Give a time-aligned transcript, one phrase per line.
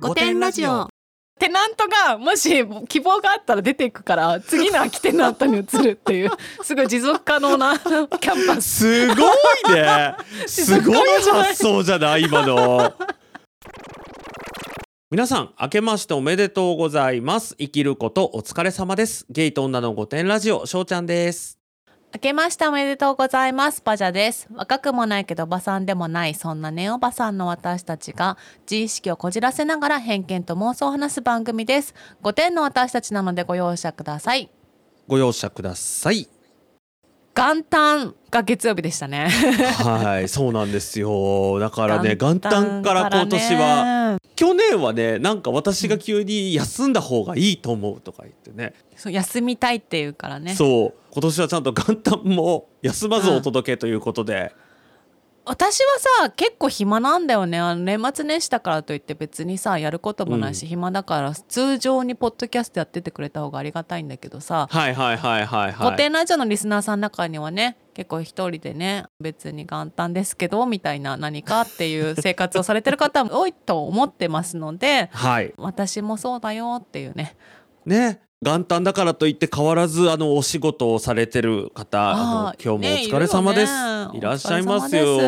[0.00, 0.88] 五点ラジオ。
[1.40, 6.30] テナントがもし希望があったら出ていくから次の空きテナントに移るっていう
[6.62, 9.06] すごい持続可能な キャンパス。
[9.06, 10.14] すごいね。
[10.46, 12.92] すごい発想じゃない今の。
[15.10, 17.56] 皆さん明けましておめでとうございます。
[17.56, 19.26] 生きることお疲れ様です。
[19.30, 21.57] ゲイと女の御殿ラジオしょうちゃんです
[22.14, 23.82] 明けましておめでとうございます。
[23.82, 24.48] パジャです。
[24.54, 31.94] 若くもないけどおばさんでもないそんなネオバさんの私たちが自意識をこじらせながら偏見と妄想を話す番組です。
[32.22, 34.50] 5点の私たちなのでご容赦ください。
[35.06, 36.37] ご容赦ください。
[37.38, 39.28] 元旦が月曜日でしたね。
[39.28, 41.60] はいそうなんですよ。
[41.60, 50.56] だからね元元旦旦から今年は去年はねなんか私が急に休んだ方がいいと思うとか言ってね、そう休みたいっていうからね。
[50.56, 50.98] そう。
[51.12, 54.52] 今年はちゃんと元旦も休まずお届けということで、
[55.50, 57.58] 私はさ結構暇なんだよね。
[57.58, 60.68] あの年末年始だからといって別にさやることもないし、うん。
[60.68, 65.96] 暇だから通常にポッドキャストやっててくれた方がありがたいんだけどさ、はいはいはいはい御はい。
[65.96, 75.54] 殿ラジオのリスナーさんの中にはね結構一人でね別に元旦ですけどみたいな何かっていう生活をされてる方も多いと思ってますので はい。
[75.56, 77.36] 私もそうだよっていうね。
[77.86, 84.18] ね元旦だからといって変わらずあのお仕事をされてる方あの今日もおね疲れ様です、るね。
[84.18, 85.18] いらっしゃいますよ。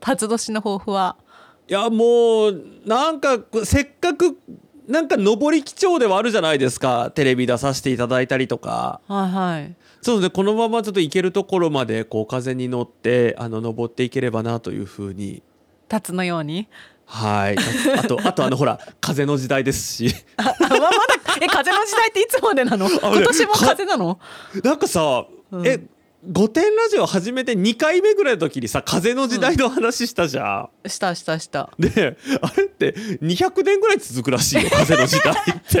[0.00, 1.16] 辰年の抱負は？
[1.68, 4.38] いやもうなんかせっかく
[4.86, 7.10] なんか上り基調ではあるじゃないですか。
[7.16, 9.00] テレビ出させていただいたりとか。
[9.08, 9.74] はいはい。
[10.00, 10.30] そうね。
[10.30, 15.42] このままちょっと行けるところまでこう風に乗ってあの登っていければなというふうに。
[15.88, 16.68] 辰のように？
[17.10, 17.56] はい。
[17.98, 20.14] あとあとあのほら風の時代ですし。
[20.36, 20.90] あままだ
[21.40, 22.88] え風の時代っていつまでなの？
[22.88, 24.20] 今年も風なの？
[24.62, 25.66] なんかさ、うん。
[25.66, 25.80] え
[26.26, 30.88] 御殿ラジオ始めて2回目ぐらいの時にさ風の時代の話したじゃん。
[30.88, 31.70] したしたした。
[31.78, 35.70] であれって200年ぐらい続くらしいよ風の時代って。
[35.70, 35.78] じ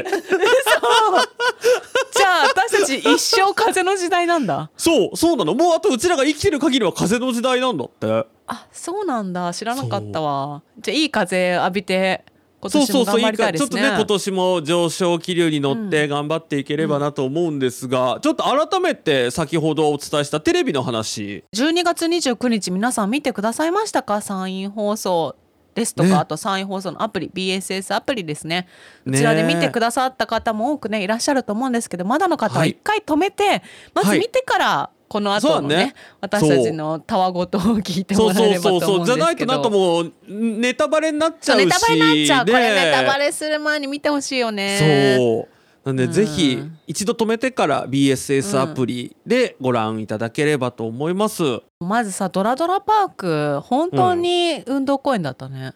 [2.24, 4.70] ゃあ私たち一生風の時代なんだ。
[4.76, 5.56] そうそうなの。
[5.56, 8.24] もうあとうちらが生きてる限りは風の時代なんだって。
[8.46, 9.52] あそうなんだ。
[9.52, 10.62] 知らなかったわ。
[10.78, 12.24] じゃあいい風浴びて
[12.60, 21.44] 今そう年も頑張そうそういいかりたいですねちょっとね今年も上昇気流に乗って頑張っていければなと思うんですが、ちょっと改めて先ほどお伝えしたテレビの話。
[21.54, 24.20] 12月29日皆さん見てくださいましたか？
[24.20, 25.36] 山陰放送
[25.74, 26.14] ですとか、ね。
[26.16, 28.66] あと山陰放送のアプリ BSS アプリですね。
[29.04, 32.70] こねちらで見てくださった方も多くねいらっしゃると思うんですけどまだの方ははい。
[32.70, 33.62] 一回止めて、
[33.94, 34.18] まずはい。
[34.18, 35.94] 見てからこの後のね,、ね。
[36.20, 39.14] 私たちのたわごとを聞いてそうもらえそうればと思そううんですけど。
[39.14, 45.16] そうじゃないとなんかもうネタバレになっちそうゃうしネタバレになっちゃう、これねネタバレする前に見てほしいよね。
[45.18, 45.58] そう。
[45.86, 46.12] なんで、うん。
[46.12, 51.42] ぜひ一度止めてから BSS アプリでご覧いただければと思います、
[51.80, 55.72] まずさドラドラパーク本当に運動公園だったね、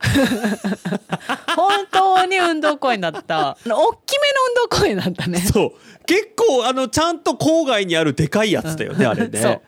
[1.56, 3.56] 本当に運動公園だった。
[3.66, 3.92] 大
[4.54, 5.38] の運動公園だね。
[5.38, 6.04] そう。
[6.06, 9.40] 結構あのちゃんと郊外にあるでかいやつだよね、あれね。
[9.40, 9.60] そう。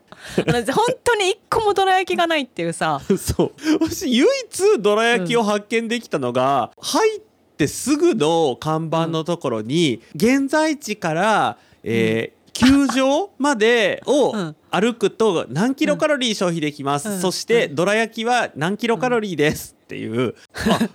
[0.45, 0.65] 本
[1.05, 3.01] 当に一個もどら焼きがないっていうさ。
[3.19, 3.53] そう。
[3.81, 7.21] 私唯一どら焼きを発見できたのが、入っ
[7.57, 14.57] てすぐの看板のところに、現在地から、えー球場までをうん。
[14.71, 17.21] 歩くと何キロカロリー消費できます、うん。
[17.21, 20.35] そしてどら焼きは何キロカロリーですっていう、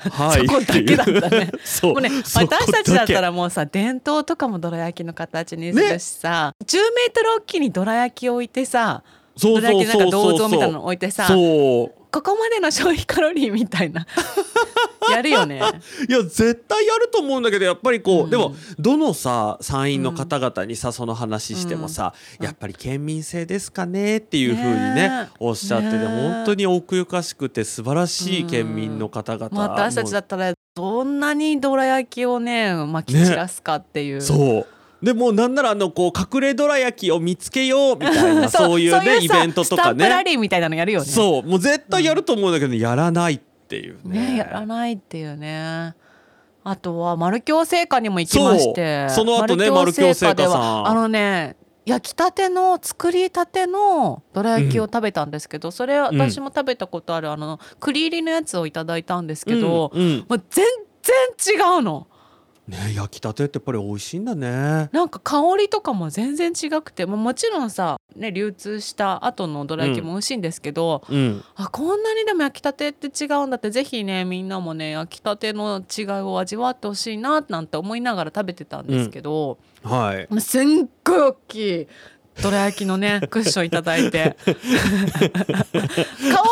[0.04, 0.44] あはい。
[0.48, 1.50] そこだけだったね。
[1.84, 9.04] もうね私たちだったけらもうさ伝統とかもどら焼きの形にするしさ、10メートルおきにどら焼きを置いてさ
[9.38, 14.06] そうどら焼きなんか銅像みたいなの置いてさそうここまでの消費カロリーみたいな。
[15.10, 15.62] やるよね。
[16.08, 18.30] いや絶対やると思うんだけどやっぱりこう、うん。
[18.30, 26.08] でもどのさ山陰の方々にさその話してもさ、やっぱり県民性ですかねっていうふうにねおっしゃってて、ねえ。
[26.08, 34.22] 本当に奥ゆかしくて素晴らしい県民の方々、まあ、私たちだったらどんなにどら焼きをねまき散らすかっていう。
[34.22, 34.68] そう
[35.02, 41.06] でもうなんならあのこう隠れどら焼きを見つけようみたいな そういうねイさベントとかスタンプラねリーみたいなのやるよね。
[41.06, 44.32] そうもう絶対やると思うんだけど、やらないっていうね。
[44.34, 45.96] ねやらないっていうね。
[46.64, 49.10] あとは丸京製菓にも行きまして。
[49.10, 50.52] その後ね丸京製菓さん。
[50.52, 51.56] はあのね
[51.86, 60.26] 焼きたての作りたてのどら焼きを食べたんですけど、それ私も食べたことあるあの栗入りのやつをいただいたんですけど、うんうん。
[60.30, 60.66] もう全
[61.02, 62.08] 然違うの。
[62.68, 64.90] ね焼きたてってやっぱり美味しいんだね。
[64.92, 71.44] なんか香りとかも全然違くてもうもちろんさ、ね、流通した後のどら焼きも美味しいんですけど、うん。
[71.56, 80.28] あこんなにでも焼きたてって違うんだってぜひねみんなもね焼きたての違いを味わってほしいななんて思いながら食べてたんですけど、はい。
[80.30, 81.88] もうすんごい大きい
[82.42, 84.36] どら焼きのねクッションいただいて。
[84.46, 84.56] 買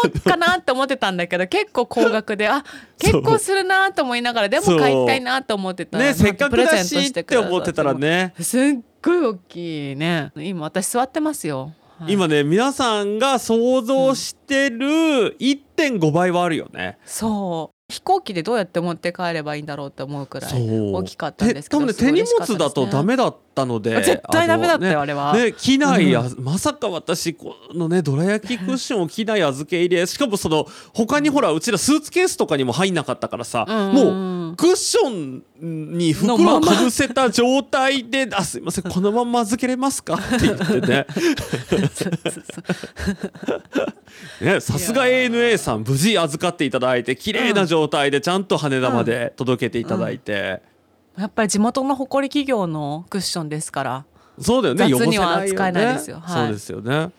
[0.03, 2.63] おうかなって思ってたんだけど結構高額であ
[2.97, 7.37] 結構するなと思いながらでも買いたいなと思ってたらねせっかくだしプレゼントって。
[7.37, 8.33] 思ってたらね。
[8.39, 8.61] すっ
[9.01, 10.31] ごい大きいね。
[10.35, 12.13] 今私座ってますよ、はい。
[12.13, 17.79] 今ね皆さんが想像してる1.5倍はあるよね、そう。
[17.91, 20.51] 飛行機でどうやって持って帰ればいいんだろうって思うくらい
[20.91, 21.93] 大きかったんですけど多分ね。
[21.93, 33.93] 手荷物だとダメだったので絶対ダメだったよねあれは、ね、機内や、うまさか私このねどら焼きクッションを機内預け入れしかもその他にほらうちらスーツケースとかにも入んなかったからさ、うん。
[33.93, 35.43] もうクッション
[35.97, 41.05] に袋をかぶせた状態で「あすいませんこのまま預けれますか?」って言ってね。
[44.41, 50.61] ねさすが ANA さん無事預かっていただいて綺麗な状態でちゃんと羽田まで届けていただいて、
[51.19, 54.05] やっぱり地元の誇り企業のクッションですから。
[54.39, 54.89] そうだよね。
[54.89, 56.19] 雑には扱えないですよ。
[56.19, 56.45] はい。
[56.45, 57.11] そうですよね。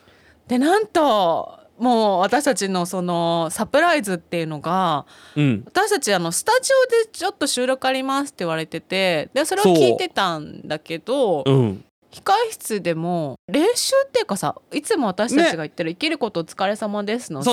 [0.49, 5.07] でなんともう私たちのそのサプライズっていうのが
[5.37, 5.63] うん。
[5.67, 11.53] 私たちあのスタジオでちょっと収録ありますって言われててでそれを聞いてたんだけどう。
[11.53, 11.85] ん。
[12.11, 17.53] 控え室でも練習っていうかさいつも私たちが言ってる「生きることお疲れ様です」のさ、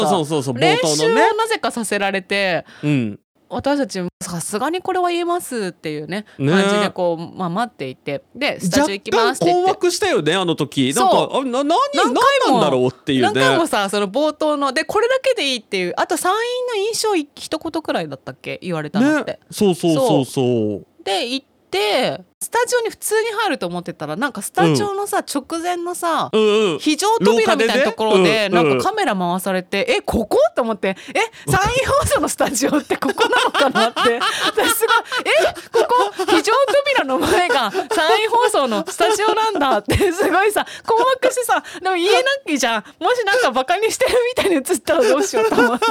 [0.56, 6.52] 練習をなぜかさせられてうん私たちもさすがにこれは言えますっていうねね。
[6.52, 8.24] 感じでこう、まあ、待っていて。
[8.36, 9.64] でスタジオ行きますって言って。
[9.64, 10.94] 困惑したよねあの時。
[10.96, 12.14] なんかあな何何
[12.52, 18.60] なんだろうっていう何ね回もさその冒頭のでこれだけでいいっていうあと参院の印象一言くらいだったっけ？
[18.62, 19.32] 言われたのって。
[19.34, 19.40] ね。
[19.52, 20.26] そうそうそう。
[20.26, 20.42] そ
[20.78, 20.86] う。
[21.04, 26.80] で行ってスタジオに普通に入ると思ってたらなんかスタジオのさ、直前のさうんうん。
[26.80, 28.46] 非常扉みたいなところでね。
[28.46, 28.78] うんなん。
[28.78, 30.38] かカメラ回されて、えここ？
[30.56, 34.20] と思ってえ山陰放送のスタジオってここなのかなって。
[34.46, 36.26] 私すごいえここ？
[36.30, 36.54] 非常
[36.86, 40.12] 扉の前が山陰放送のスタジオなんだって。
[40.12, 42.84] すごいさ困惑してさでも言えなきじゃん。
[43.00, 45.86] もしなんかバカにしてるみたいに映ったらどうしようと思って。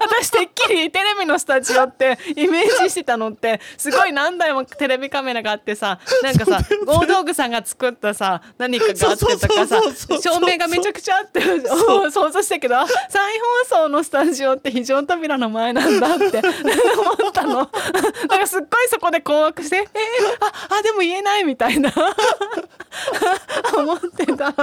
[0.00, 9.80] 私てっきりテレビのスタジオってイメージしてたのってすごい何台もテレビカメラがあってさなんかさ 大道具さんが作ったさ何かがあってとかさ
[10.20, 11.40] 照明がめちゃくちゃあって
[12.10, 13.22] 想像したけどあ再
[13.68, 16.42] 放送のスタジオって非常扉の前なんだって
[16.96, 17.68] 思ったの。
[17.70, 19.84] だからすっごいそこで困惑して「えー、
[20.44, 21.92] ああでも言えない」みたいな。
[23.76, 24.54] 思ってた。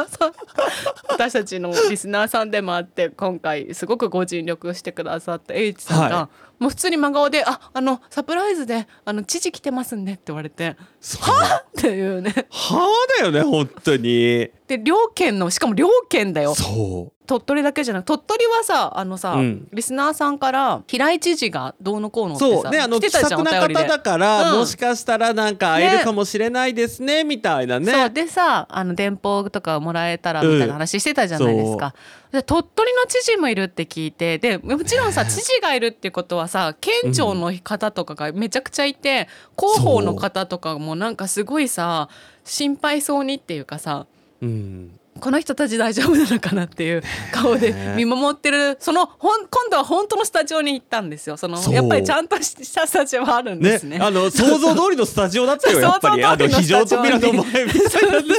[1.10, 6.30] 私たちのリスナーさんでもあって今回すごくご尽力してくださった H さんが、は
[6.62, 10.78] もう普通に真顔で「ああのサプライズであの知事来てますんで」って言われて
[11.20, 11.66] はあ？
[11.68, 12.34] っていうね。
[12.52, 14.52] はあだよね本当に。
[14.72, 16.56] で両県のしかも両県だよ。
[16.56, 19.68] そ鳥取だけじゃなく鳥取はさあのさ、うん。
[19.74, 22.72] リスナーさんから平井知事がどうのこうのうってさそう。
[22.72, 24.60] ねあの気さくな方だから、うん。
[24.60, 27.92] もしかしたらなんか会えるかもしれないですねみたいなね。
[27.92, 28.10] そう。
[28.12, 31.94] でさあの電報とかもらえたらみたいな話してたじゃないですか、
[32.32, 39.28] で鳥取の知事もいるって聞いてでもちろんさ 知事がいるってことはさ県庁の方とかがめちゃくちゃいて、
[39.60, 42.08] 広報の方とかもなんかすごいさ
[42.46, 44.08] 心配そうにっていうかさ
[44.42, 47.96] うんこの人たち大丈夫なのかなっていう顔でね。
[47.96, 48.78] 見守ってる。
[48.80, 51.38] そのほん今度は本当のスタジオに行ったんですよ。
[51.38, 54.00] そのやっぱりちゃんとしたスタジオはあるんですね。
[54.02, 56.24] あの想像通りのスタジオだったよ やっぱり。
[56.24, 58.36] あの非常扉の前みたいなね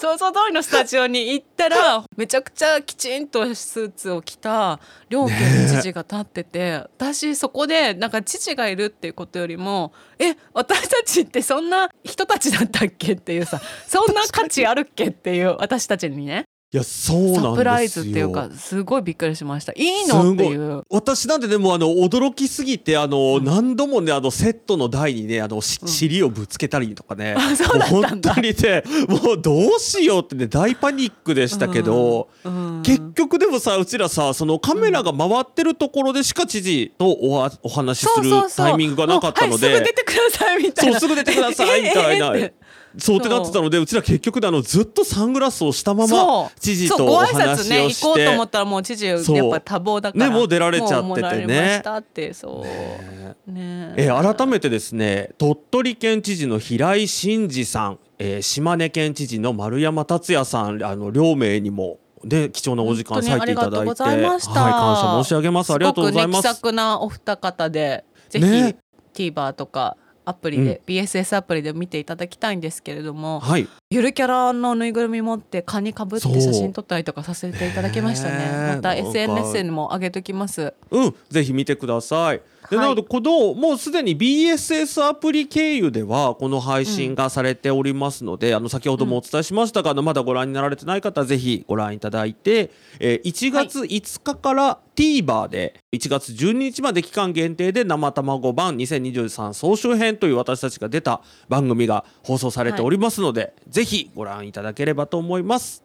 [0.00, 20.82] 想像通りのスタジオに行ったらめちゃくちゃきちんとスーツを着た両県の知事が立ってて、私そこでなんか知事がいるっていうことよりもえ私たちってそんな人たちだったっけっていうさそんな価値あるっけっていう私たちにねいやそうなんですよサプライズっていうかすごいびっくりしましたいいのっていう。
[20.90, 42.63] 私なんてでもあの驚きすぎてあの、何度もねあのセットの台にねあのしうん尻をぶつけたりとかね、うん本当にねもうどうしようってね大パニックでしたけど、うん結局でもさうちらさそのカメラが回ってるところでしか知事とおお話しするタイミングがなかったのもう、すぐで出てくださいみたいなそうすぐ出てくださいみたいなええええって
[42.98, 43.86] そうってなってたのでう。
[43.86, 51.82] ちら結局であのずっとサングラスをしたまま知事とおご挨拶話ねをして行こうと思ったらもう知事やっぱ多忙だからねもう出られちゃっててね。
[52.14, 52.66] てそう。
[52.66, 53.36] ね。
[53.46, 53.94] ね。
[53.96, 64.62] えー改めてですね鳥取県知事の平井真二さん、えー島根県知事の丸山達也さんあの両名にもで貴重なお時間割いていただいていました。
[64.62, 65.72] はい、感謝申し上げます。
[65.72, 68.76] ありがとうございますごくね気さくなお二方でぜひ、ね。
[69.14, 73.68] TVer とかアプリで、BSS アプリで見ていただきたいんですけれどもはい。
[73.90, 78.74] ゆるキャラのぬいぐるみ持って蚊にかぶって写真撮ったりとかさせていただきましたね。
[78.74, 80.74] また SNS にも上げときます。
[80.90, 81.14] うん。
[81.28, 82.40] ぜひ見てください
[82.70, 82.86] ではい。
[82.86, 105.82] なのでこのもうすでに BSS アプリ経由ではこの配信がされておりますので、あの先ほどもお伝えしましたが、あのまだご覧になられてない方はぜひご覧いただいて、えー1月5日から TVer で1月12日まで期間限定で生卵版2023総集編という私たちが出た番組が放送されておりますので、ぜひご覧いただければと思います。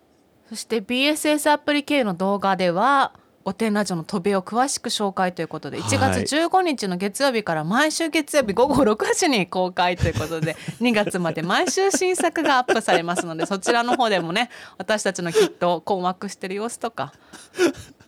[0.50, 3.14] そして BSS アプリ系の動画では
[3.50, 17.12] 御殿ラジオの飛びを詳しく紹介ということではい1月15日の月曜日から毎週月曜日午後6時に公開ということで 2月まで毎週新作がアップされますのでそちらの方でもね私たちのきっと困惑してる様子とか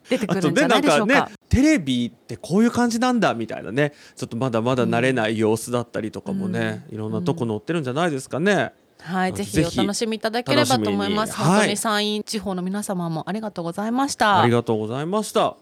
[0.09, 1.31] 出てくるんじゃないでしょうか。
[1.49, 8.73] テレビってこういう感じなんだみたいなねちょっとまだまだ慣れない様子だったりとかもね、いろんなとこ載ってるんじゃないですかね。
[9.03, 11.09] はい、ぜひお楽しみいただければと思い。
[11.13, 11.35] ます。
[11.35, 14.41] 本当に山陰地方の皆様もありがとうございました。
[14.41, 15.55] ありがとうございました。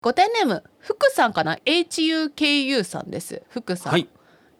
[0.00, 3.42] ご点ネーム福さんかな HUKU さんです。
[3.48, 4.08] 福さん、はい。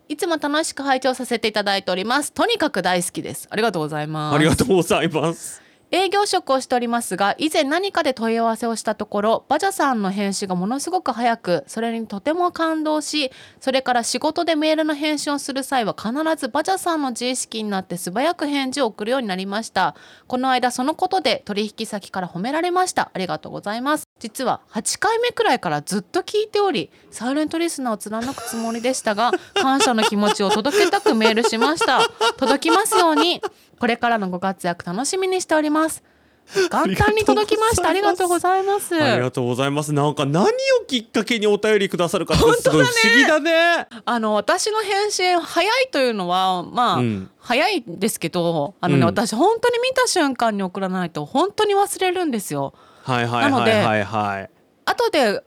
[0.08, 2.32] い、つも楽しく拝聴させていただいております。
[2.32, 3.48] とにかく大好きです。
[3.50, 4.34] ありがとうございます。
[4.36, 5.61] ありがとうございます。
[5.94, 13.30] 営業職をしておりますが以前何かで問い合わせをしたところバジャさんの返信がものすごく早くそれにとても感動し
[13.60, 19.94] それから仕事でメールの返信をする際は必ずバジャさんの自意識になって素早く返事を送るようになりました。
[20.26, 23.10] この間そのことで取引先から褒められました。
[23.12, 24.08] ありがとうございます。
[24.18, 32.00] 実は8回目くらいからずっと聞いておりサイレントリスナーを貫くつもりでしたが感謝の気持ちを届けたくメールしました。
[32.38, 33.42] 届きますように。
[33.82, 36.04] これからのご活躍楽しみにしております。
[36.70, 37.88] 元旦に届きました。
[37.88, 38.94] ありがとうございます。
[38.94, 39.92] ありがとうございます。
[39.92, 40.50] なんか何を
[40.86, 43.88] きっかけにお便りくださるかってすごい不思議だね。
[44.04, 47.30] あの私の返信早いというのはまあ、うん。
[47.40, 49.06] 早いんですけどあのね、うん。
[49.06, 52.74] 私本当に見た瞬間に送らないと本当に忘れるんですよ。
[53.02, 54.50] はいはいはいはいはい。
[54.84, 55.42] 後で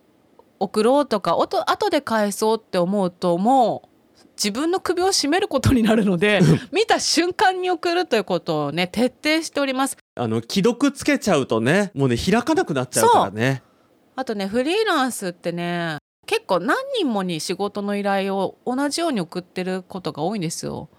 [0.59, 3.94] 送ろうとかおと後で返そうって思うともう
[4.35, 9.97] 自分の首を絞めることになるので見た瞬間に送るということをね徹底しております。
[10.15, 13.63] あの既読つけちゃうとね、もうね開かなくなっちゃうからね。
[14.15, 20.89] あとねフリーランスってね結構何人もに仕事の依頼を同じように送ってることが多いんですよ。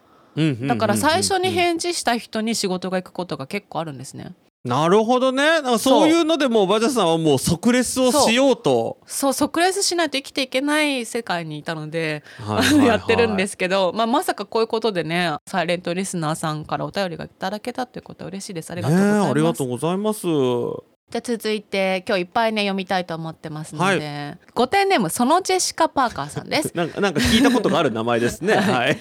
[0.66, 4.34] だから最初に返事した人に仕事が行くことが結構あるんですね
[4.66, 5.44] なるほどね。
[5.44, 8.98] なんかそういうのでもうバジャさんはもう即レスをしようと。
[9.06, 20.26] そう即レスしないと生きていけない世界にいたので、はいはいはい やってるんですけど、まあ、まさかこういうことでねサイレントリスナーさんからお便りがいただけたということは嬉しいですありがとうございます、ありがとうございます。
[21.08, 28.56] じゃあ続いて今日いっぱいね読みたいと思ってますので、はご点ネームそのジェシカ・パーカーさんです なんかなんか聞いたことがある名前ですね。
[28.58, 28.98] はい。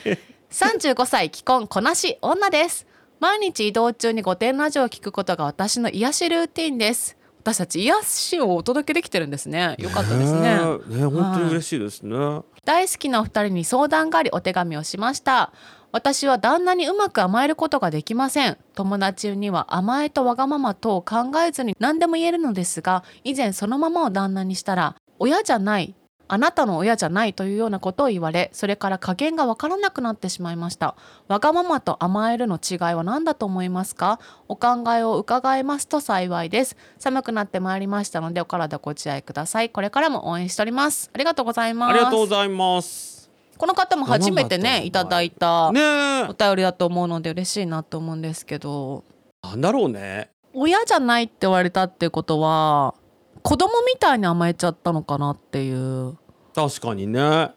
[0.52, 2.86] 35歳既婚こなし女です
[3.20, 7.18] 毎日移動中に御殿ラジオを聞くことが私の癒しルーティンです。
[7.40, 9.76] 私たち癒しをお届けできてるんですね。
[9.78, 10.42] よかったですね。
[10.42, 10.48] ね
[10.90, 10.96] え。
[10.96, 12.42] ねえ本当に嬉しいですね。
[12.66, 15.54] 大好きなお二人に相談がありお手紙をしました。
[15.92, 18.58] 私は旦那にうまく甘えることができません。
[18.74, 25.96] 友達には甘えとわがままと考えずに何でも言えるのですが以前そのままを旦那にしたら親じゃない
[26.28, 30.96] あなたの親じゃないというようなことを言われそれから加減がわからなくなってしまいました。
[31.28, 34.20] わがままと甘えるの違いは何だと思いますか？
[34.48, 36.76] お考えを伺えますと幸いです。
[36.98, 39.70] 寒くなってまいりましたのでお体ご自愛ください。
[39.70, 41.10] これからも応援しております。
[41.14, 41.92] ありがとうございます。
[41.92, 43.30] ありがとうございます。
[43.58, 49.04] この方も初めてねいただいたねおえ便りだと思うので嬉しいなと思うんですけど。
[49.44, 50.32] なんだろうね。
[50.54, 52.96] 親じゃないって言われたってことは
[53.46, 56.18] 子供みたいに甘えちゃったのかなっていう。
[56.56, 57.52] 確かにね。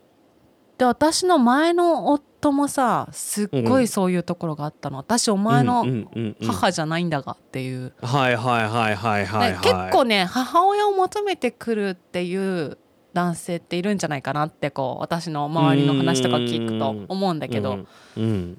[0.77, 9.53] で私の前の夫もさすっごいそういうところがあったの、私お前うんの母じゃないんだがっていう、はいはいはいはいはいはい。
[9.53, 12.77] ね結構ね母親を求めてくるっていう
[13.15, 18.59] 男性っているんじゃないかなってこう私の周りの話とか聞くと思うんだけど、うんうん。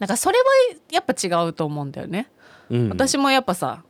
[0.00, 0.44] なんかそれは
[0.90, 2.28] やっぱ違うと思うんだよね。
[2.68, 3.84] うん、私もやっぱさ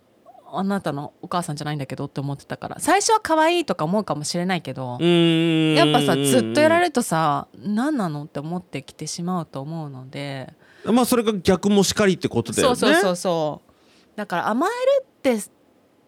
[0.52, 2.76] あなたのお母さんじゃないんだけどって思ってたから。
[2.78, 5.74] 最初は可愛いとか思うかもしれないけど、うん。
[5.74, 10.52] やっぱさずっとやられるとさ何なのって思ってきてしまうと思うので、
[10.84, 12.76] まあそれが逆もしかりってことだよね。
[12.76, 14.16] そうそうそうそう。
[14.16, 15.38] だから甘えるって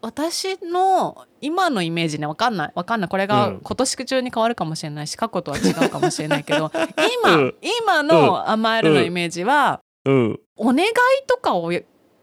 [0.00, 2.72] 私の今のイメージねわかんない。
[2.74, 3.08] わかんない。
[3.08, 3.60] これがうん。
[3.62, 6.70] 今年中に変わるかもしれないし過去とは違うかもしれないけど。
[7.22, 7.54] 今、うん。
[7.82, 10.40] 今の甘えるのイメージは、うん。
[10.56, 10.88] お願い
[11.26, 11.72] とかを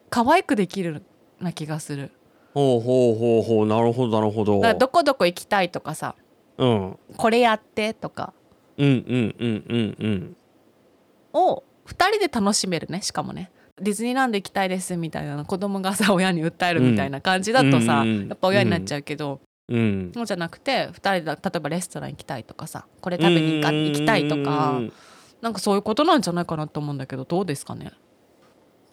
[0.09, 1.03] 可愛くできる
[1.39, 2.11] な気がする。
[2.53, 3.67] ほうほうほうほう。
[3.67, 4.55] なるほどなるほど。
[4.55, 6.15] だからどこどこ行きたいとかさ
[6.57, 6.99] うん。
[7.17, 8.33] これやってとか。
[8.77, 10.37] うんうんうんうんうん。
[11.33, 13.51] を2人で楽しめるねしかもね。
[13.77, 20.11] ディズニーランド行きたいですみたいなの子供がさ親に訴えるみたいな感じだとさ、うんうんうんやっぱ親になっちゃうけど、うん。
[20.15, 24.93] そうじゃなくて2人で例えばレストラン行きたいとかさこれ食べに行か行きたいとかうん
[25.41, 27.91] なんかそういうことなんじゃないかなと思うんだけどどうですかね？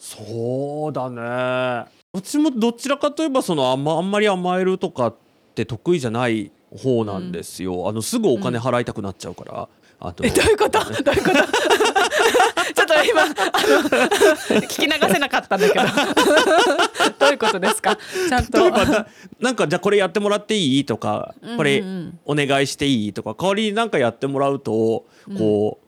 [0.04, 1.88] そうだね。
[2.12, 5.14] 私もどちらかといえばそのあん,、まあんまり甘えるとかっ
[5.54, 9.68] て得意じゃない方なんですよ、あのすぐお金払いたくなっちゃうから、
[10.00, 10.80] あとえどういうこと？
[10.80, 11.34] どういうこと？
[12.74, 13.32] ちょっと今あの
[14.66, 15.84] 聞き流せなかったんだけど。
[17.20, 17.96] どういうことですか？
[18.28, 18.70] ちゃんと。
[18.70, 19.06] な
[19.40, 20.84] なんかじゃあこれやってもらっていい？
[20.84, 21.84] とかこれ
[22.24, 23.12] お願いしていい？
[23.12, 25.04] とか代わりになんかやってもらうと
[25.38, 25.81] こう、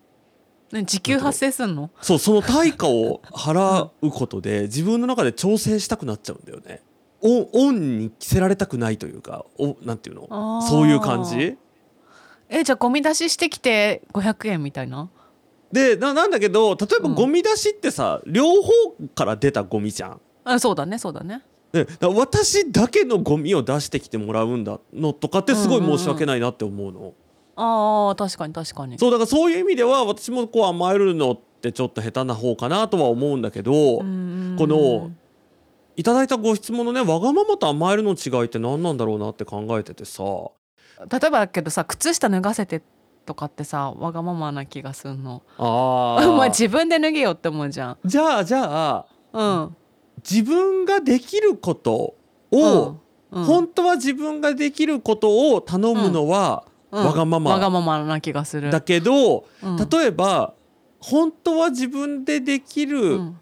[0.75, 1.90] ね時給発生すんの？
[2.02, 6.83] そうその対価を払うことで 自分の中で調整したくなっちゃうんだよね。
[7.23, 10.61] オンオンに着せられたくないというかおなんていうの？
[10.62, 11.57] そういう感じ？
[12.50, 15.09] えじゃあゴミ出ししてきて500円みたいな？
[15.73, 17.14] でななんだけど例えばうん。
[17.14, 18.71] ゴミ出しってさ、両方
[19.14, 20.21] から出たゴミじゃん。
[20.45, 21.43] あそうだねそうだね。
[21.73, 27.14] で私だけのゴミを出してきてもらうんだのとかってすごい申し訳ないなって思うの。
[27.56, 28.99] あー確かに確かに。
[28.99, 35.11] そうだからそういう意味では私もこう甘えるのってちょっと下手な方かなとは思うんだけど、うんこの
[35.96, 40.25] いただいたご質問のねわがままと甘えるの違いって何なんだろうなって考えててさ。
[41.08, 42.82] 例えばだけどさ靴下脱がせて
[43.26, 45.42] とかってさわがままな気がすんの。
[45.56, 47.99] あ お前ー自分で脱げよって思うじゃん。
[48.04, 49.76] じゃあじゃあうん。
[50.28, 52.14] 自分ができること
[52.50, 52.96] を、
[53.30, 53.44] うん。
[53.44, 57.51] 本当は自分ができることを頼むのはうんわがまま。
[57.53, 58.71] わがままな気がする。
[58.71, 59.77] だけど、うん。
[59.77, 60.55] 例えば
[61.01, 63.41] 本当は自分でできる、うん。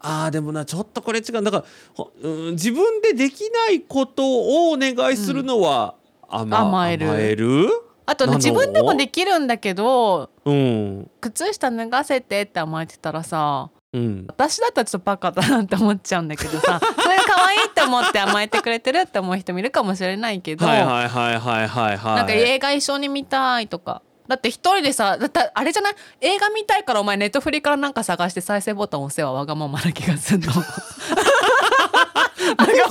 [0.00, 1.42] あーでもなちょっとこれ違う。
[1.42, 5.94] だから、ほうん、自分でできないことをお願いするのは、
[6.28, 7.08] 甘甘える。
[7.08, 7.68] 甘える？
[8.04, 11.10] あと自分でもできるんだけどうん。
[11.20, 14.24] 靴下脱がせてって甘えてたらさうん。
[14.28, 22.16] 私だったらちょっとバカだなって思っちゃうんだけどさ それ可愛いって思って甘えてくれてるって思う人もいるかもしれないけど、はいはいはいはいはいはい。
[22.16, 24.02] なんか映画一緒に見たいとか。
[24.28, 25.94] だって一人でさだってあれじゃない？
[26.20, 30.52] 映画見たいからお前ネットフリからなんか探して再生ボタン押せはわがままな気がすんの。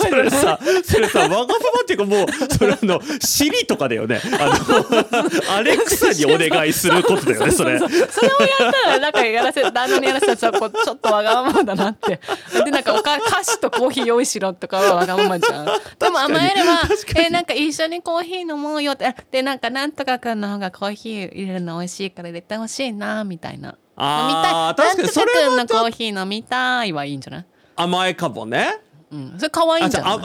[0.10, 4.20] それさそれさわがままっていうかもうそれあのシリとかだよね。
[4.40, 7.78] あの アレクサにお願いすることだよねそれ。
[7.80, 12.20] それをやったらなんかやらせ旦那にやらせたらちょっとわがままだなって。
[12.64, 15.66] でなんかおか菓子とコーヒー用意しろとかはわがままじゃん。
[15.66, 16.82] でも甘えれば
[17.16, 19.16] えなんか一緒にコーヒー飲もうよって。
[19.32, 23.76] でなんかなんとかくんの方がコーヒー入れるの美味しいから入れてほしいなみたいな。
[23.98, 24.90] あー飲みたい。
[24.90, 27.46] 確かにそれなんはとかくんのコーヒー飲みたいはいいんじゃない？
[27.76, 28.78] 甘えかもね
[29.12, 30.20] うん、それ可愛いんじゃあ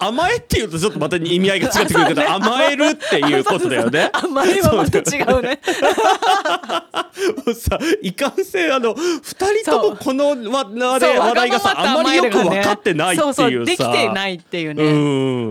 [0.00, 4.10] 甘えっていうとちょっとまた意味合いが違ってくるけど、 甘えるっていうことだよね。
[4.12, 5.60] 甘えはまた違うね。
[7.46, 9.20] もうさいかんせんあの二
[9.62, 13.42] 人ともこのわなそうれ話題がさあんまりよく分かってないっていうさ。
[13.42, 14.84] そうそうできてないっていうね。
[14.84, 14.88] う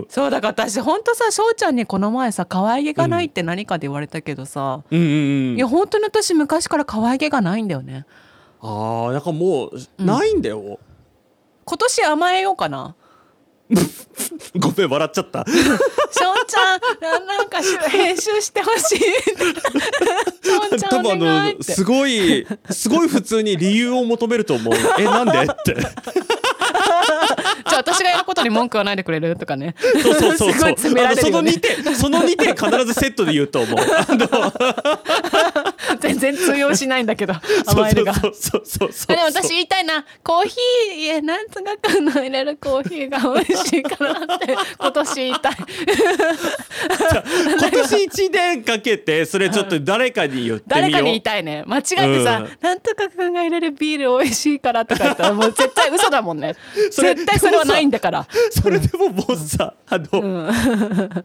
[0.00, 0.06] ん。
[0.10, 5.08] そうだから私ほんとさ翔ちゃんにこの前さ可愛げがないって何かで言われたけどさ、うんうんう
[5.54, 5.56] ん。
[5.56, 8.04] いや本当に私昔から可愛げがないんだよね。
[8.60, 10.78] ああなんかもうないんだよ、
[11.64, 12.94] 今年甘えようかな。
[14.58, 15.54] ごめん笑っちゃった翔
[16.46, 18.98] ちゃんななんかし編集してほしい。
[20.44, 21.58] 翔ちゃんお多分あ願いって。
[21.70, 25.38] のすごいすごい普通に理由を求めると思うえなんで？
[25.42, 29.36] って じゃあ私がやることに文句はないでくれる？
[29.36, 29.74] とかね。
[30.02, 34.26] そうそうそうそう詰めらあのそのれるよね2点その2点必ずセットで言うと思うあの
[35.96, 37.34] 全然通用しないんだけど
[37.66, 38.12] 甘えるが。
[38.12, 38.20] で
[39.16, 40.04] も私言いたいな。
[40.22, 45.52] コーヒーいやなんとかくんの入れるコーヒーが美味しいかなって今年言いたい。
[47.58, 50.62] 今年1年かけてそれちょっと誰かに言ってみよう。
[50.66, 51.64] 誰かに言いたいね。
[51.66, 52.48] 間違えてさ、うん。
[52.60, 56.54] なんとかくんが入れるビール美味しいからとか言ったらもう絶対嘘だもんね。
[56.90, 58.26] 絶対それはないんだから。
[58.50, 60.50] それでももうさあの、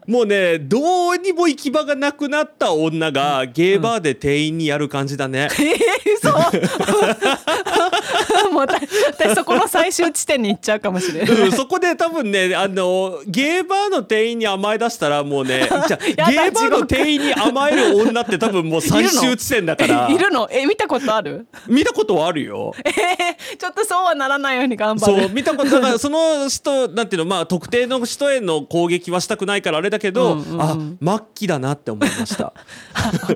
[0.06, 5.78] もうねどうにも行き場がなくなった女がゲーバーで店員にやる感じだね、えー、
[6.16, 6.30] 嘘
[8.52, 20.48] もう私私そこの最終地点に行っちゃうかもしれない、うん、そこで多分ねあのゲーバーの店員に甘え出したらもうね ゲーバーの店員に甘える女って多分もう最終地点だからえ いるの？
[20.50, 21.46] え見たことある？
[21.66, 22.74] 見たことはあるよ。
[22.84, 32.44] えー、ちょっとそうはならないように頑張るそう見たことだからその人なんていうのまあ特定の人への攻撃はしたくないからあれだけど、うんうんうんあ末期だなって思いました。
[32.44, 32.52] わ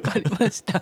[0.03, 0.81] かりました。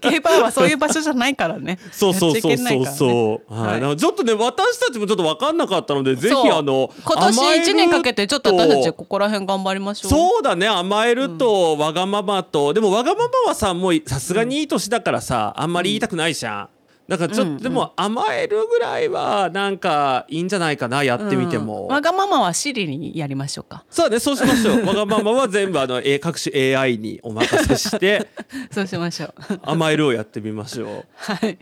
[0.00, 1.78] ゲイバーはそういう場所じゃないからね。
[1.92, 2.96] そうそうそうそうやっちゃいけないからね。
[2.96, 3.80] そう、はい。
[3.80, 3.96] はい。
[3.96, 10.10] ちょっとね私たちもちょっと分かんなかったのでぜひそうあの今年甘える一年かけてちょっと私たちここら辺頑張りましょう。
[10.10, 16.68] そうだね甘えるとわがままと、でもわがままはさもうさすがにいい年だからさあんまり言いたくないじゃん。
[17.10, 17.56] だからちょっと、うん。
[17.56, 21.88] うんでも甘えるぐらいはなんかいいんじゃないかなやってみても、うん。
[21.88, 23.84] わがままはシリにやりましょうか。
[23.90, 24.86] そうねそうしましょう。
[24.86, 28.28] わがままは全部あのえ各種 AI にお任せして。
[28.70, 29.34] そうしましょう。
[29.62, 31.04] 甘えるをやってみましょう。
[31.16, 31.58] はい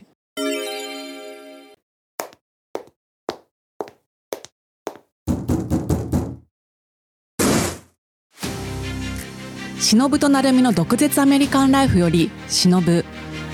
[9.96, 12.83] 忍と成美の毒舌アメリカンライフより忍。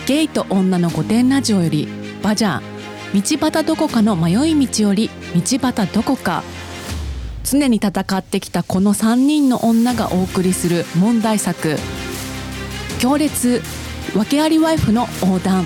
[0.05, 1.87] ゲイと女の御殿ラジオより
[2.25, 3.38] バジャー。
[3.38, 6.42] 道端どこかの迷い道より道端どこか。
[7.44, 11.77] 常に戦ってきたこの3人の女がお送りする問題作。
[12.99, 13.62] 強烈
[14.16, 15.64] 訳ありワイフの横断。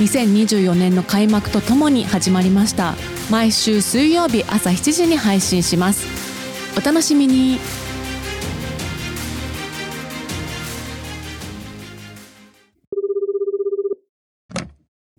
[0.00, 2.96] 2024年の開幕とともに始まりました。
[3.30, 6.04] 毎週水曜日朝7時に配信します。
[6.76, 7.60] お楽しみに。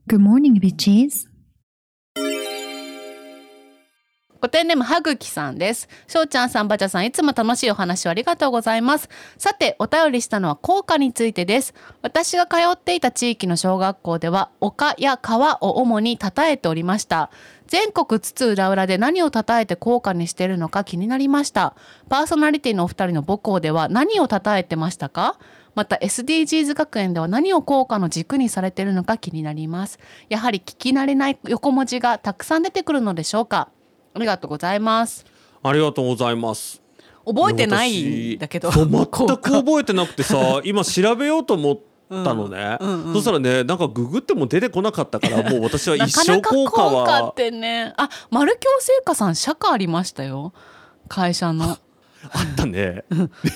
[0.09, 1.27] Good morning, bitches.
[4.39, 5.89] ごてんネームはぐきさんです。
[6.07, 9.09] しょうちゃんさん、ばちゃさん、いつも楽しいお話をありがとうございます。
[9.37, 11.73] さて、お便りしたのは効果についてです。
[12.03, 17.29] 私が通っていた地域の小学校では、丘や川を主に称えておりました。
[17.65, 21.75] 全国津々浦々で何を称えて効果にしているのか気になりました。
[22.07, 25.37] パーソナリティのお二人の母校では何を称えてましたか？
[25.77, 29.99] また SDGs 学園では何を効果の軸にされているのか気になります。
[30.27, 33.69] やはり聞き慣れない横文字がたくさん出てくるのでしょうか
[34.15, 35.23] ありがとうございます。
[35.61, 36.81] ありがとうございます
[37.27, 38.71] 覚えてないんだけど。
[38.71, 47.93] 全く効果覚えてなくてさ 今調べようと思ったのね、うんうんうんそしたらねなんかググっても出てこなかったからもう私は な一生かなか効効果は果ってね。
[47.97, 50.53] あ、丸京製菓さん社歌ありましたよ。
[51.07, 51.77] 会社の。
[52.31, 53.03] あったね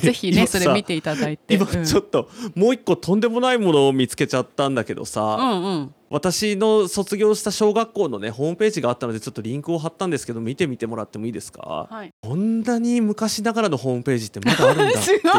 [0.01, 1.55] ぜひねそれ見ていただいて。
[1.55, 1.85] 今うん。
[1.85, 5.95] ちょっともう一個とんでもないものを見つけちゃったんだけどさ、うんうん。
[6.09, 12.13] 私の卒業した小学校のねホームページがあったのでちょっとリンクを貼ったんですけど見てみてもらってもいいですか、はい。
[12.21, 15.21] こんなに昔ながらのホームページってまだあるんだっていう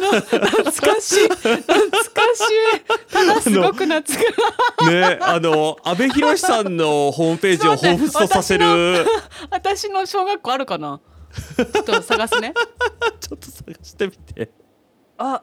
[0.00, 1.28] の懐かしい。
[1.28, 2.40] 懐かし
[2.76, 3.12] い。
[3.12, 4.14] ただすごく懐かし
[4.82, 4.90] い。
[4.90, 9.06] ねあの阿部寛さんのホームページを彷彿とさせる。
[9.50, 11.00] 私の小学校あるかな？
[11.56, 12.54] ちょっと探すね。
[13.20, 14.50] ちょっと探してみて。
[15.18, 15.42] あ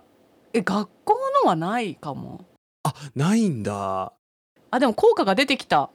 [0.54, 2.46] え学校のはないかも。
[2.84, 4.14] あないんだ。
[4.72, 5.90] あでも効果が出てきた。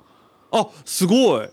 [0.52, 1.50] あすごい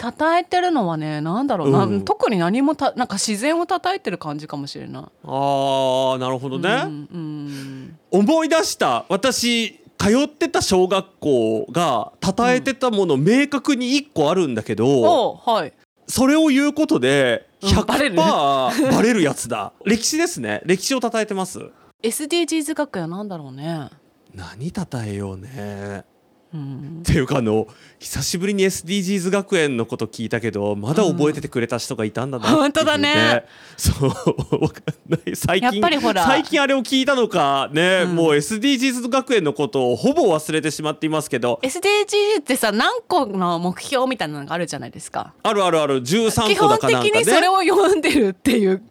[0.00, 2.04] 称えてるのはねなんだろうな、うん。
[2.04, 5.04] 特に何もたなんか自然を称えてる感じかもしれない。
[5.24, 7.98] あーなるほどね、うんうん。
[8.10, 15.72] 思い出した私通ってた小学校が称えてたもの明確に1個あるんだけど、おはい。
[16.06, 19.72] それを言うことで100%うんバレる バレるやつだ。
[19.84, 20.62] 歴史ですね。
[20.64, 21.60] 歴史を称えてます。
[22.02, 23.90] SDGs 学園は何だろうね。
[24.34, 26.04] 何称えようね
[26.52, 27.02] うん。
[27.02, 33.44] っていうかあの久しぶりに SDGs 学園のこと聞いたけどまだ覚えててくれた人がいたんだなっていう、本当だね。
[33.76, 35.36] そうわかんない。
[35.36, 35.80] 最近
[36.14, 38.16] 最近あれを聞いたのかね、うん。
[38.16, 41.60] もう SDGs 学園のことをほぼ忘れてしまっていますけど。
[41.62, 45.34] SDGs ってさ何個の目標みたいなのがあるじゃないですか。
[45.42, 46.02] あるあるある。
[46.02, 47.10] 13基本個だかなんかね。
[47.10, 48.82] 的にそれを読んでるっていう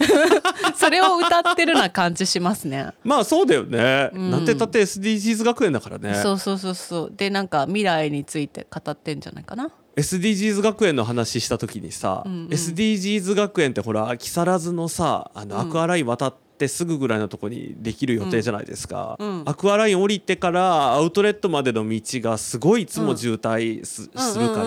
[0.76, 2.88] それを歌ってるな感じしますね。
[3.04, 4.30] まあそうだよね、うん。
[4.30, 6.14] なんてたって SDGs 学園だからね。
[6.14, 7.12] そうそうそうそう。
[7.14, 9.70] でなんか未来について語ってんじゃないかな。
[9.96, 12.48] SDGs 学園の話した時にさ、うんうん。
[12.48, 15.60] SDGs 学園ってほら木更津のさあのうん。
[15.62, 19.28] アクアライン渡ってすぐぐらいのとこにできる予定じゃないですか、うん。
[19.40, 19.48] うん。
[19.48, 24.62] アクアライン降りてからアウトレットまでの道がすごいいつも渋滞す,、うんするか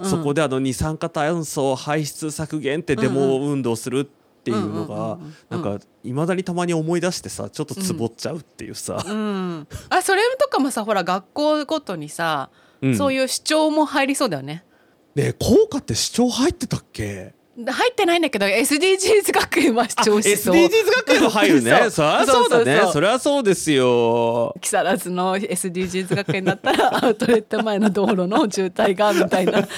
[0.00, 4.19] ら、そこであの二酸化炭素排出削減ってデモ運動するって
[4.50, 5.34] いうのがうんうんうんうん。
[5.50, 12.50] なんかいまだにたまに思い出してさちょっとつぼっちゃうっていうさ、うんあそれとかもさほら学校ごとにさ、
[12.80, 12.96] うん。
[12.96, 14.64] そういう主張も入りそうだよね。
[15.14, 17.34] ねえ効果って主張入ってたっけ？
[17.66, 20.54] 入ってないんだけど SDGs 学園は主張しそう。
[20.54, 21.70] SDGs 学園も入るね。
[21.90, 22.64] そりゃそうだそうそうそう。
[22.64, 24.54] ねそりゃそうですよ。
[24.60, 29.66] 木更津の SDGs 学園だったら アウトレット前の道路の渋滞がみたいな。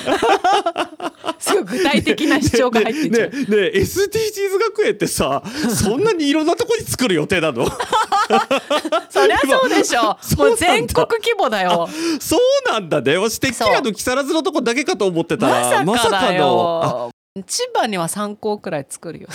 [1.38, 5.42] すごい具体的な主張が入ってんじゃん、ねねね SDGs 学園ってさ
[5.74, 7.66] そんなにいろんなとこに作る予定なの？
[9.10, 10.16] そりゃそうでしょ。
[10.20, 11.88] そうもう全国規模だよ。
[12.20, 12.40] そう
[12.70, 13.16] なんだね。
[13.16, 15.48] 私てっきりあの木更津のとこだけかと思ってた。
[15.48, 19.28] らまさかだの千葉には3校くらい作るよ。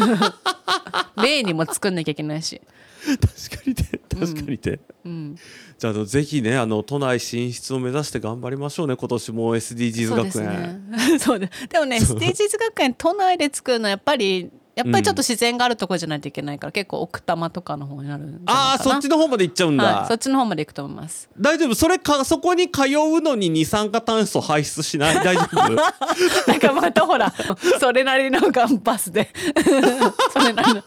[1.22, 2.60] 例にも作んなきゃいけないし、
[3.02, 4.00] 確かにね。
[4.10, 5.36] 確かにね、うん、
[5.78, 8.96] じゃあぜひねあの都内進出を目指して頑張りましょうね。
[8.96, 11.18] 今年も SDGs そうです 学園ね。
[11.18, 21.28] そうででもね SDGs 学園都内で作るのはやっぱりやっぱりちょっと自然があるところじゃないといけないから、結構奥多摩とかの方になるんああそっちの方まで行っちゃうんだ、はい、そっちの方まで行くと思います。
[21.38, 21.74] 大丈夫？
[21.74, 25.14] それかそこに通うのに二酸化炭素排出しない？
[25.24, 25.74] 大丈夫？
[26.50, 27.32] なんかまたほら
[27.78, 29.28] それなりのガンパスで。
[30.32, 30.74] それなりの。
[30.74, 30.82] も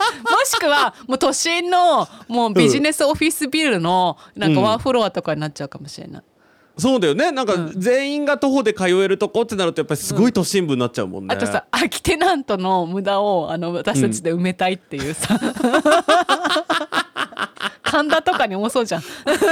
[0.46, 6.24] しくはもう都心のもうビジネスオフィスビルのなんかワンフロアとかになっちゃうかもしれない、
[6.78, 7.32] そうだよね。
[7.32, 15.40] なんか全員が徒歩で通えるとこってなるとやっぱりすごい都心部になっちゃうもんね、あとさ空きテナントの無駄をあの私たちで埋めたいっていうさ、
[17.94, 19.04] 神田とかに多そうじゃん。
[19.24, 19.46] 神田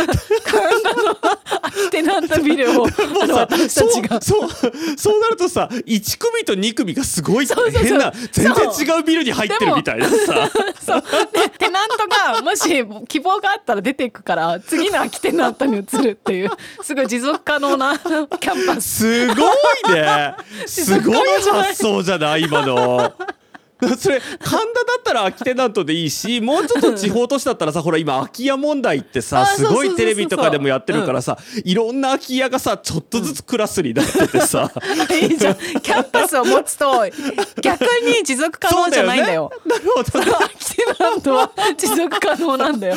[0.95, 2.87] の空きテナントビルを。
[3.21, 4.19] あの私たちが。
[4.19, 10.49] そうそうそうなるとさ1組と2組がすごいそうそう変な全然違うビルに入ってるみたいなさ。
[10.83, 11.03] そう。
[11.31, 11.97] でテナント
[12.33, 16.49] がもし希望があったら出ていくから次の空きテナントに移るっていう
[16.81, 19.27] すごい持続可能な キャンパス。
[19.27, 20.33] すごいね。
[20.65, 23.13] すごい発想じゃない今の。
[23.97, 24.59] それ神田だ
[24.99, 34.71] ったら空きテナントでいいし もうちょっと地方都市だったらさほら今空き家問題ってさあすごいテレビとかでもやってるからさいろんな空き家がさちょっとずつクラスになっててさ。
[35.21, 35.55] いいじゃん。
[35.81, 36.91] キャンパスを持つと
[37.61, 39.51] 逆に持続可能じゃないんだよ。
[39.65, 40.31] なるほどね。
[40.31, 42.95] 空きテナントは持続可能なんだよ。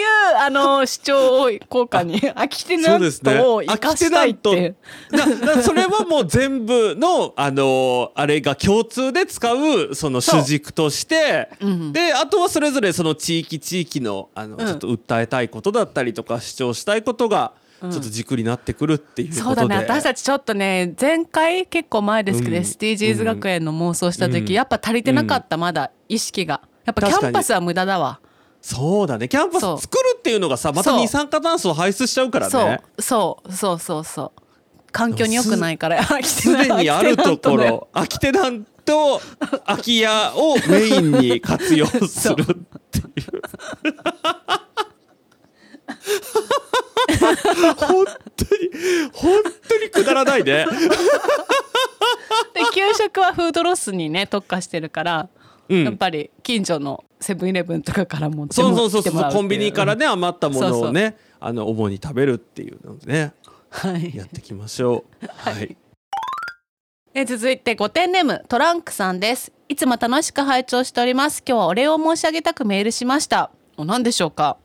[0.00, 0.06] いう
[0.40, 4.48] あの主張を効果に空きテナントを生かしたいって。
[4.50, 4.76] いう。
[5.10, 11.50] ななそれはもう全部のあのあれが共通で使うその主軸として、
[11.92, 14.66] であとはそれぞれその地域地域のあの、うん。
[14.66, 19.76] ちょっと訴えたいことだったりとか主張したいことがちょっと軸になってくるっていうことで、そうだね。
[19.76, 22.62] 私たちちょっとね前回結構前ですけど、うん。
[22.62, 24.52] SDGs 学園の妄想した時、うん。
[24.52, 26.60] やっぱ足りてなかった、まだ意識が。
[26.84, 28.20] やっぱキャンパスは無駄だわ
[28.62, 29.28] そうだね。
[29.28, 32.50] キャンパス作るっていうのがさまた二酸化炭素を排出しちゃうからね。
[32.50, 33.02] そう。
[33.02, 33.52] そう。
[33.52, 33.78] そう。
[33.78, 34.04] そう。
[34.04, 34.42] そう
[34.92, 39.20] 環境に良くないからすでにあるところ空きテナント
[39.64, 42.46] 空き家をメインに活用するっ
[42.90, 43.42] ていう。
[47.76, 48.04] 本
[48.36, 48.70] 当に
[49.12, 50.66] 本当にくだらないね。
[52.52, 55.28] で給食はフードロスにね特化してるから、
[55.70, 55.84] うん。
[55.84, 63.32] やっぱり近所のセブンイレブンとかから持ってそうそうそう来てもらうコンビニからね余ったものをねあの主に食べるっていうのでね
[63.70, 64.14] はい。
[64.16, 65.26] やっていきましょう。
[65.36, 65.76] はい。
[67.14, 69.52] え続いて5点ネームトランクさんです。
[69.68, 71.42] いつも楽しく拝聴しております。
[71.46, 73.50] 今日はお礼を申し上げたくメールしました。
[73.76, 74.56] お何でしょうか？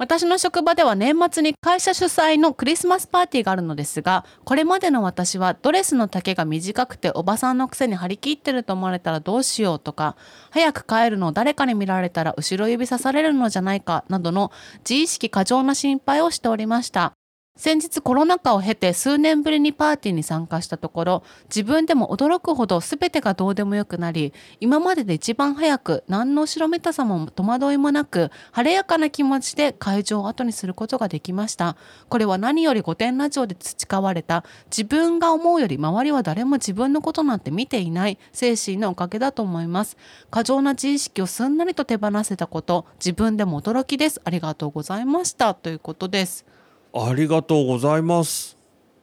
[0.00, 10.16] 私の職場では年末に会社主催のクリスマスパーティーがあるのですがこれまでの私はドレスの丈が短くておばさんのくせに張り切ってると思われたらどうしようとか
[10.48, 14.52] 早く帰るのを誰かに見られたら後ろ指さされるのじゃないかなどの
[14.88, 17.19] 自意識過剰な心配をしておりました。
[17.60, 21.22] 先日コロナ禍を経て数年ぶりにパーティーに参加したところ
[21.54, 31.76] 自分でも驚くほど全てがどうでもよくなり今までで一番早く何の後ろめたさも戸惑いもなく晴れやかな気持ちで会場を後にすることができました。
[32.08, 39.98] これは何より御殿ラジオで培われた自分が思うより周りは誰も自分のことなんて見ていない精神のおかげだと思います。
[40.30, 44.22] 過剰な自意識をすんなりと手放せたこと自分でも驚きです。
[44.24, 45.52] ありがとうございました。
[45.52, 46.46] ということです。
[46.92, 48.56] ありがとうございます。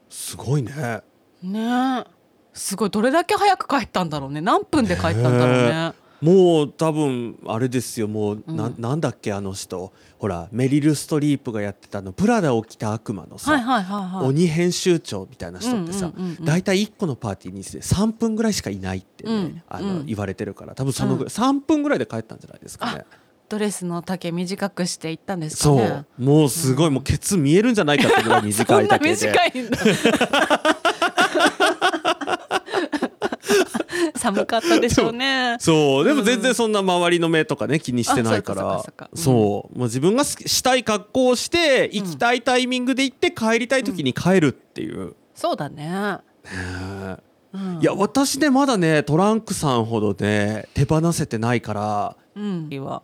[0.10, 1.02] すごいね。
[1.41, 2.04] ね。
[2.06, 2.17] え
[2.54, 2.89] すごい。
[2.89, 4.41] どれだけ早く帰ったんだろうね。
[4.41, 5.93] 何分で帰ったんだろうね。
[6.19, 8.08] もう多分あれですよ。
[8.08, 8.76] もう、なうん。
[8.80, 9.93] なんだっけあの人。
[10.17, 12.12] ほらメリル・ストリープがやってたあの。
[12.12, 14.28] プラダを着た悪魔のさ、はいはいはいはい。
[14.28, 19.62] 鬼編集長みたいな人ってさ大体1個のパーティーにして3分ぐらいしかいないってね、うん。
[19.69, 20.06] あのうん。
[20.08, 20.73] 言われてるから。
[20.73, 23.06] 多分そのぐらい、3分ぐらいで帰ったんじゃないですかね。
[23.49, 26.21] ドレスの丈短くして行ったんですかそねう。
[26.21, 29.77] もうすごい、もうケツ見えるんじゃないかってぐらい短そんないだけで短いんだ。
[34.17, 35.57] 寒かったでしょうね。
[35.60, 36.05] そう。
[36.05, 38.83] でも全然そんな周りの目とかね気にしてないかあら
[39.13, 47.17] そうもう自分がしたい格好をして行きたいタイミングで行って帰りたい時に帰るっていう、そうだね、ね
[47.53, 47.79] うん。
[47.81, 52.15] いや私ねまだねトランクさんほどね手放せてないから。
[52.36, 52.67] うん。
[52.69, 53.01] いいわ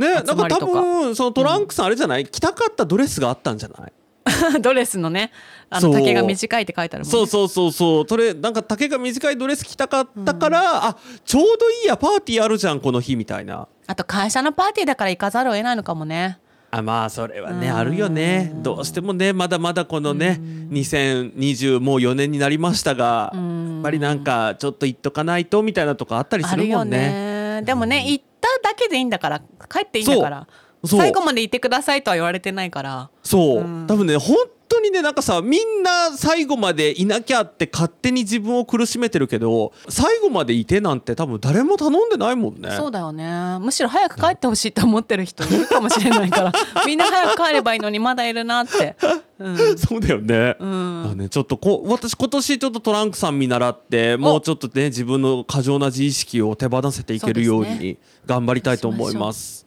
[0.00, 3.92] ねなんか多分そのトランクさんあれじゃない、着たかったドレスがあったんじゃない？
[4.60, 5.30] ドレスのね
[5.70, 7.18] あの丈が短いって書いてあるもんね。
[7.18, 8.06] そうそうそうそう。
[8.08, 13.66] それなんか丈が短いドレス着たかったから、あちょうどいいやパーティーあるじゃんこの日みたいな。
[13.86, 16.38] あと会社のパーティーだから行かざるを得ないのかもね。
[16.72, 17.76] あまあそれはねうん。
[17.76, 18.52] あるよね。
[18.56, 23.40] どうしてもねまだまだこのね2020もう4年になりましたがや
[23.80, 27.29] っぱりなんかちょっと言っとかないとみたいなとこあったりすあるよるもんね。
[27.60, 30.46] ねでもね行っただけでいいんだから帰っていいんだから
[30.84, 33.10] 最後までいてくださいとは言われてないから。
[33.22, 33.86] そう、うん。
[33.86, 42.70] 多分ね本当ににねなんかさみんな最後までいなきゃって勝手に自分を苦しめてるけど最後までいてなんて多分誰も頼んでないもんね。
[42.72, 43.58] そうだよね。
[43.60, 46.52] むしろ早く帰ってほしいって思ってる人いるかもしれないから
[46.86, 48.96] みんな早く帰ればいいのにまだいるなって、
[49.40, 49.78] うん。
[49.78, 50.54] そうだよね。
[50.60, 51.10] うん。
[51.12, 59.66] あね、ちょっとこう私今年ちょっとトランクさん見習ってもうちょっとね自分の過剰な自意識を手放せていけるように頑張りたいと思います。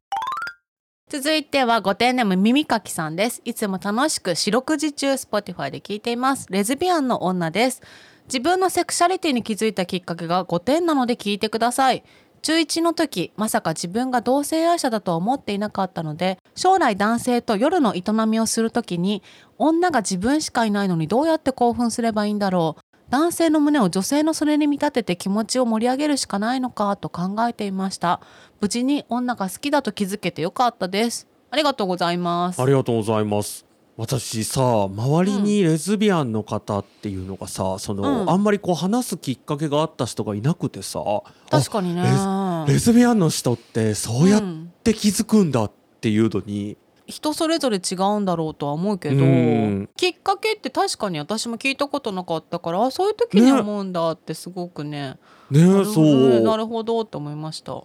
[1.10, 3.42] 続いてはご点ネーム耳かきさんです。
[3.46, 6.48] いつも楽しく四六時中 Spotify で聞いています。
[6.50, 7.82] レズビアンの女です。
[8.26, 12.04] 自分のセクシャリティに気づいたきっかけが5点なので聞いてください
[12.44, 19.24] 中1の時まさか自分が同性愛者だとは思っていなかったので将来男性と夜の営みをする時に
[19.58, 22.84] 女が自分しかいないのにどうやって興奮すればいいんだろう。
[23.10, 28.20] 男性の胸を女性のそれに見立てて気持ちを盛り上げるしかないのかと考えていました。
[28.60, 31.28] 無事に女が好きだと気づけてよかったです。
[31.52, 32.62] ありがとうございます。
[32.62, 33.73] ありがとうございます。
[33.96, 38.30] 私さ周りにレズビアンの方っていうのがさ、その、うん。
[38.30, 41.00] あんまりこう話すきっかけがあった人がいなくてさ
[41.52, 42.02] 確かにね。
[42.04, 44.42] あレズビアンの人ってそうやっ
[44.84, 46.76] て気づくんだっていうのに、
[47.06, 49.90] 人それぞれ違うんだろうとは思うけどうん。
[49.96, 55.18] きっかけって確かに私も聞いたことなかったからあそういう時に思うんだってすごくね。
[55.52, 56.42] ねなるほどそう。
[56.42, 57.84] なるほどって思いました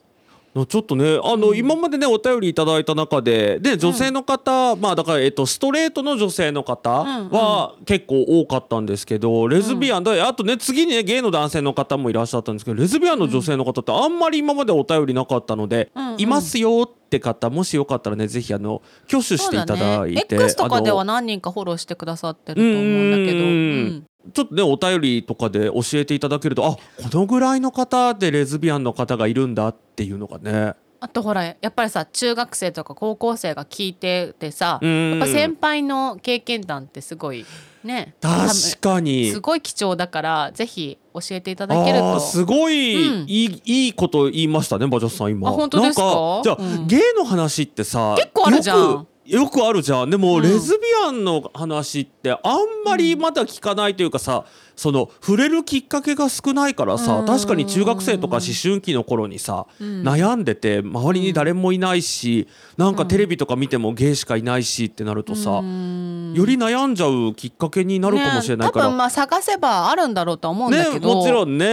[0.66, 1.56] ちょっとねあの、うん。
[1.56, 16.20] 今までねお便りいただいた中でで女性の方、まあだから、えっと、ストレートの女性の方は結構多かったんですけど、レズビアンだあとね次にねゲイの男性の方もいらっしゃったんですけどレズビアンの女性の方ってあんまり今までお便りなかったので、うんうん。
[16.20, 26.80] いますよって方もしよかったらねぜひあの挙手していただいて、ね、X とかでは何人かフォローしてくださってると思うんだけど、ちょっとねお便りとかで教えていただけるとあこ
[27.18, 30.74] のぐらいの方でレズビアンの方がいるんだっていうのがね。
[31.00, 37.46] あとほらやっぱりさ中学生とか高校生が聞いててさ、うんやっぱ先輩の経験談ってすごい
[37.84, 38.14] ね。
[38.20, 39.30] 確かに。
[39.30, 42.20] すごい貴重だからぜひ教えていただけると。
[42.20, 43.28] すごい、うん。
[43.28, 45.48] いいいいこと言いましたねバジャスさん今。
[45.48, 46.40] あ本当ですか？
[46.44, 46.86] じゃあ、うん。
[46.86, 50.10] ゲイの話ってさ結構あるじゃんよくあるじゃん。
[50.10, 50.42] でも、うん。
[50.42, 52.40] レズビアンの話ってあん
[52.82, 57.26] まりまだ聞かないというかさ、その触れるきっかけが少ないからさ、うん。
[57.26, 60.02] 確かに中学生とか思春期の頃にさ、うん。
[60.02, 66.32] 悩んでて周りに誰もいないし、なんかテレビとか見てもゲイしかいないしってなるとさ、うん。
[66.34, 71.66] より悩んじゃうきっかけになるかもしれないから、ね多分まあ探せばあるんだろうとは思うんだけねど、もちろんね。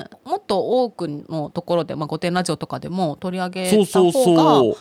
[0.00, 4.76] ね、もっと多くのところで、まあ、御殿ラジオとかでも取り上げそうそうた方がそう。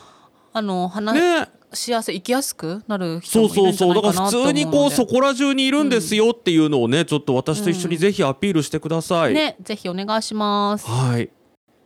[0.54, 10.88] あの話ねしやすい生きやすくなる人そうもいるんじゃないかそうそうだから普通にこうそこら中にいるんですよっていうのをねちょっと私と一緒にぜひアピールしてください、ねぜひお願いします。
[10.88, 11.30] はい。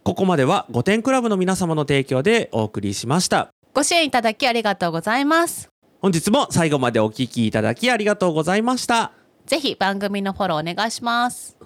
[0.03, 3.51] ここまでは御殿クラブの皆様の提供でお送りしました。
[3.73, 5.69] ご支援いただきありがとうございます。
[6.01, 9.11] 本日も最後までお聞きいただきありがとうございました。
[9.45, 11.57] ぜひ番組のフォローお願いします。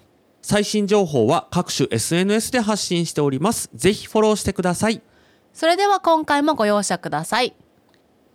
[0.42, 3.70] 最新情報は各種 SNS で発信しております。
[3.74, 5.00] ぜひフォローしてください。
[5.54, 7.54] それでは今回もご容赦ください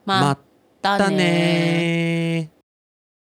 [0.06, 0.38] まま
[0.82, 2.09] たねね